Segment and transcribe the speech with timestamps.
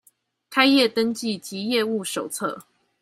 [0.49, 2.65] 開業登記及業務手冊